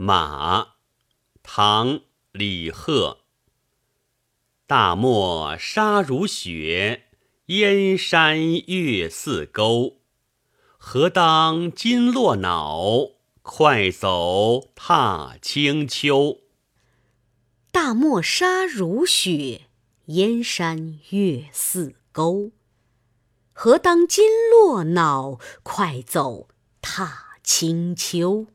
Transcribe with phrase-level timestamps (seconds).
[0.00, 0.74] 马
[1.42, 3.22] 唐李贺。
[4.64, 7.08] 大漠沙如雪
[7.46, 9.96] 燕山月似钩。
[10.76, 12.86] 何当金络脑
[13.42, 16.42] 快走踏清秋
[17.72, 19.62] 大漠沙如雪
[20.06, 22.52] 燕山月似钩。
[23.52, 26.46] 何当金络脑快走
[26.80, 28.46] 踏清秋